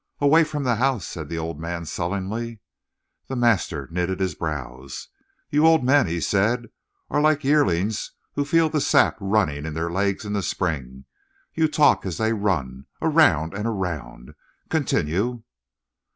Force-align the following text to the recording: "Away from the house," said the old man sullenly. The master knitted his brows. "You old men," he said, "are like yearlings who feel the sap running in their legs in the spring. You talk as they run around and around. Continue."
"Away 0.19 0.43
from 0.43 0.63
the 0.63 0.77
house," 0.77 1.05
said 1.05 1.29
the 1.29 1.37
old 1.37 1.59
man 1.59 1.85
sullenly. 1.85 2.59
The 3.27 3.35
master 3.35 3.87
knitted 3.91 4.19
his 4.19 4.33
brows. 4.33 5.09
"You 5.51 5.67
old 5.67 5.83
men," 5.83 6.07
he 6.07 6.19
said, 6.19 6.69
"are 7.11 7.21
like 7.21 7.43
yearlings 7.43 8.11
who 8.33 8.43
feel 8.43 8.67
the 8.67 8.81
sap 8.81 9.15
running 9.19 9.63
in 9.63 9.75
their 9.75 9.91
legs 9.91 10.25
in 10.25 10.33
the 10.33 10.41
spring. 10.41 11.05
You 11.53 11.67
talk 11.67 12.03
as 12.07 12.17
they 12.17 12.33
run 12.33 12.87
around 12.99 13.53
and 13.53 13.67
around. 13.67 14.33
Continue." 14.71 15.43